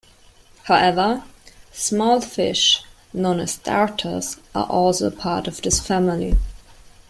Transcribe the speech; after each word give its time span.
However, 0.63 1.23
small 1.73 2.21
fish 2.21 2.81
known 3.13 3.39
as 3.39 3.57
darters 3.57 4.37
are 4.55 4.65
also 4.65 5.05
a 5.09 5.11
part 5.11 5.47
of 5.47 5.61
this 5.61 5.79
family. 5.79 6.39